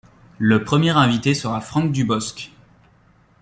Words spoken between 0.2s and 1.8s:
Le premier invité sera